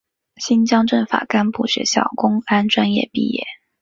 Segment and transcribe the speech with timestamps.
[0.37, 3.43] 新疆政法干部学校公安专业毕业。